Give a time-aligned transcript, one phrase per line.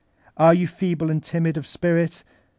[0.35, 2.23] Are you feeble and timid of spirit?